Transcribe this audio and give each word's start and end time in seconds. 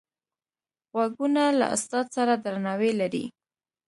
غوږونه 0.93 1.43
له 1.59 1.65
استاد 1.75 2.05
سره 2.15 2.33
درناوی 2.43 2.91
لري 3.01 3.25